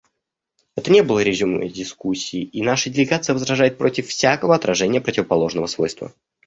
Это 0.75 0.89
не 0.91 1.03
было 1.03 1.19
резюме 1.21 1.69
дискуссии, 1.69 2.41
и 2.41 2.63
наша 2.63 2.89
делегация 2.89 3.35
возражает 3.35 3.77
против 3.77 4.07
всякого 4.07 4.55
отражения 4.55 4.99
противоположного 4.99 5.67
свойства. 5.67 6.11